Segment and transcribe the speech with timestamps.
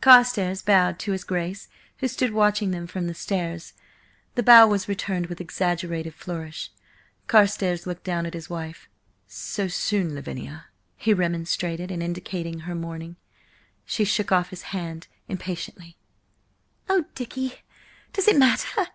[0.00, 1.68] Carstares bowed to his Grace,
[1.98, 3.74] who stood watching them from the stairs.
[4.34, 6.70] The bow was returned with exaggerated flourish.
[7.26, 8.88] Carstares looked down at his wife.
[9.26, 13.16] "So soon, Lavinia?" he remonstrated, and indicated her mourning.
[13.84, 15.98] She shook his hand off impatiently.
[16.88, 17.56] "Oh, Dicky,
[18.14, 18.86] does it matter?